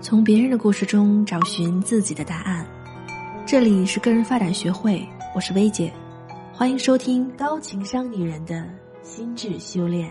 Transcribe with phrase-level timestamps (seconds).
[0.00, 2.64] 从别人的故事中找寻自己的答案。
[3.44, 5.04] 这里是个人发展学会，
[5.34, 5.92] 我是薇姐，
[6.52, 8.64] 欢迎收听高情商女人的
[9.02, 10.08] 心智修炼。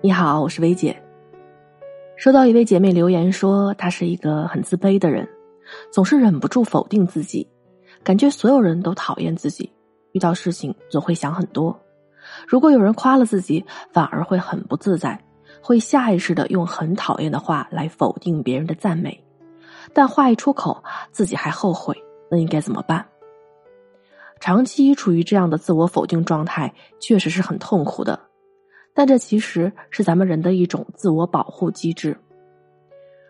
[0.00, 0.96] 你好，我是薇姐。
[2.16, 5.28] 收到一位姐妹留言说，她是一个很自卑的人，
[5.92, 7.46] 总是忍不住否定自己，
[8.02, 9.70] 感觉所有人都讨厌自己。
[10.16, 11.78] 遇到事情总会想很多，
[12.48, 13.62] 如果有人夸了自己，
[13.92, 15.22] 反而会很不自在，
[15.60, 19.22] 会下意识的用很讨厌的话来否定别人的赞美，
[19.92, 21.94] 但话一出口，自己还后悔，
[22.30, 23.06] 那应该怎么办？
[24.40, 28.18] 长期处于这样的自我否定状态，确实是很痛苦的，
[28.94, 32.16] 但这其实是咱们人的一种自我保护机制。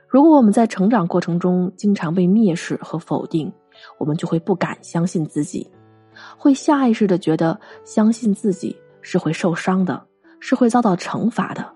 [0.07, 3.53] 如果我们在成长过程中经常被蔑视和否定，
[3.99, 5.69] 我们就会不敢相信自己。
[6.39, 10.07] 会下意识的觉得相信自己是会受伤的，
[10.39, 11.67] 是会遭到惩罚的，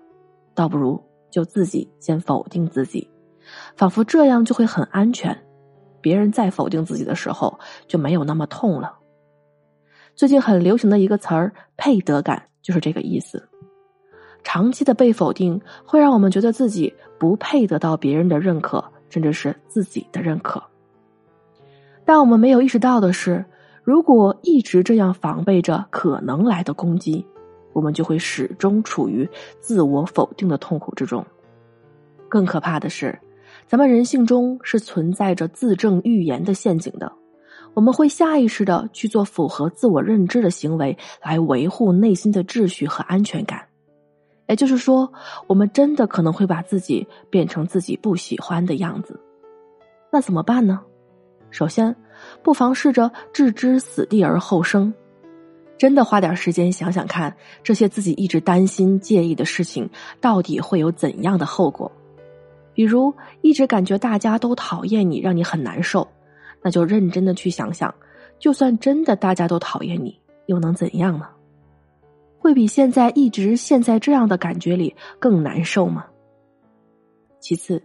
[0.53, 3.09] 倒不如就自己先否定自己，
[3.75, 5.37] 仿佛这样就会很安全，
[5.99, 8.97] 别人再否定自己的时候就没有那么痛了。
[10.15, 13.47] 最近很流行的一个词儿“配得感”就是这个意思。
[14.43, 20.61] 长期的被否定会让我们觉得自己不配得到别人的认可，甚至是自己的认可。
[22.05, 23.43] 但我们没有意识到的是。
[23.83, 27.25] 如果一直这样防备着可能来的攻击，
[27.73, 29.27] 我们就会始终处于
[29.59, 31.25] 自我否定的痛苦之中。
[32.29, 33.19] 更可怕的是，
[33.65, 37.11] 咱们人性中是存在着自证预言的陷阱的。
[37.73, 43.65] 我们会下意识的去做符合自我认知的行为，来维护内心的秩序和安全感。
[44.47, 45.11] 也就是说，
[45.47, 49.19] 我们真的可能会把自己变成自己不喜欢的样子。
[50.11, 50.81] 那怎么办呢？
[51.49, 51.95] 首先。
[52.43, 54.93] 不妨试着置之死地而后生，
[55.77, 61.91] 真的花点时间想想看，这些自己一直担心、介意的事情到底会有怎样的后果？
[62.73, 66.07] 比如一直感觉大家都讨厌你，让你很难受，
[66.61, 67.93] 那就认真的去想想，
[68.39, 71.27] 就算真的大家都讨厌你，又能怎样呢？
[72.39, 76.05] 会比现在一直陷在这样的感觉里更难受吗？
[77.39, 77.83] 其次，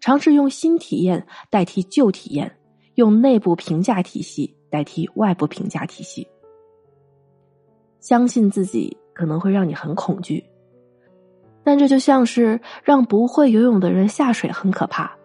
[0.00, 2.56] 尝试用新体验代替旧体验。
[2.94, 6.28] 用内部评价体系代替外部评价体系，
[8.00, 10.44] 相信自己可能会让你很恐惧，
[11.62, 15.16] 但这就像是让不会游泳的人下水很可怕，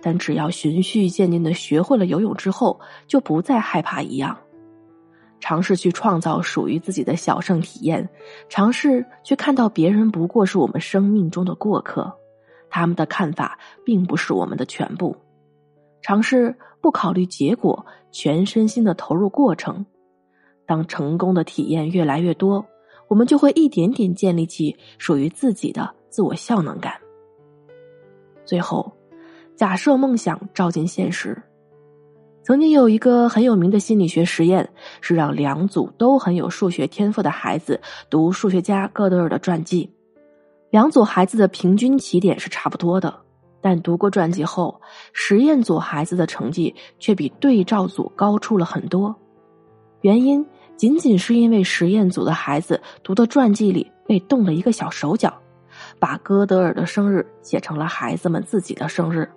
[0.00, 4.38] 但只要循序渐进的学会了游泳之后，就不再害怕一样。
[5.40, 8.08] 尝试去创造属于自己的小胜体验，
[8.48, 12.12] 尝试去看到别人不过是我们生命中的过客，
[12.68, 15.16] 他们的看法并不是我们的全部。
[16.02, 19.84] 尝试不考虑结果，全身心的投入过程。
[20.66, 22.66] 当成功的体验越来越多，
[23.08, 26.94] 我们就会一点点建立起属于自己的自我效能感。
[28.44, 28.92] 最后，
[29.56, 31.42] 假设梦想照进现实。
[32.42, 34.70] 曾经有一个很有名的心理学实验，
[35.02, 39.92] 是让两组都很有数学天赋的孩子读数学家哥德尔的传记。
[40.70, 43.14] 两组孩子的平均起点是差不多的。
[43.60, 44.80] 但读过传记后，
[45.12, 49.14] 实验组孩子的成绩却比对照组高出了很多。
[50.02, 50.44] 原因
[50.76, 55.36] 仅仅是因为实验组的孩子读的传记里被动了一个小手脚，
[55.98, 59.28] 把哥德尔的生日写成了孩子们自己的生日。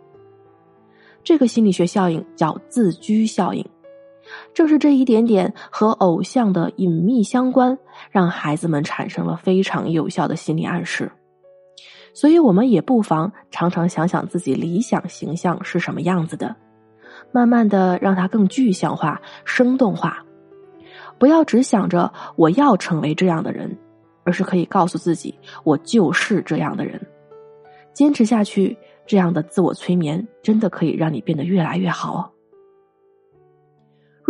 [1.24, 3.68] 这个心理学效应叫自居效应，
[4.54, 7.78] 正是这一点点和偶像的隐秘相关，
[8.12, 11.12] 让孩子们产生了非常有效的心理暗示。
[12.14, 16.56] 所以，我们也不妨常常想想自己理想形象是什么样子的，
[17.32, 20.26] 慢慢的让它更具象化、生动化。
[21.18, 23.78] 不要只想着我要成为这样的人，
[24.24, 27.00] 而是可以告诉自己，我就是这样的人。
[27.94, 32.32] 坚持下去，这样的自我催眠真的可以让你变得越来越好。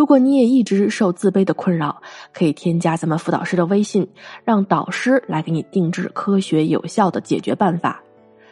[0.01, 2.01] 如果你也一直受自卑的困扰，
[2.34, 4.08] 可以添加咱们辅导师的微信，
[4.43, 8.02] 让导师来给你定制科学有效的解决办法。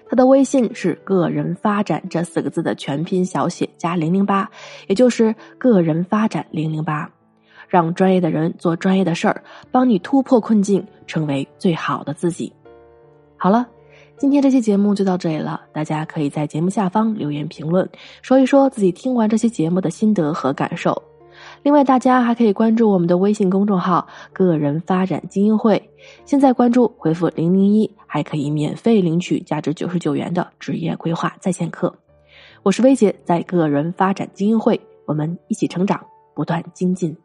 [0.08, 4.48] 他的微信是“个人发展”这四个字的全拼小写加零零八，
[4.86, 7.10] 也就是“个人发展零零八”，
[7.68, 12.54] 让专业的人做专业的事儿，帮你突破困境，成为最好的自己。
[13.38, 13.66] 好了，
[14.18, 17.90] 今天这期节目就到这里了，大家可以在节目下方留言评论，
[18.22, 21.09] 说一说自己听完这期节目的心得和感受。
[21.62, 25.90] 另外，大家还可以关注我们的微信公众号“个人发展精英会”。
[26.26, 31.94] 现在关注，回复零零一，还可以免费领取价值九十九元的职业规划在线课。
[32.64, 36.00] 我是薇姐，在个人发展精英会，我们一起成长，
[36.34, 37.16] 不断精进。